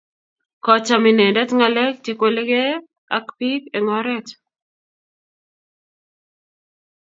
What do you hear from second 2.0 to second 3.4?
che kwele ge ak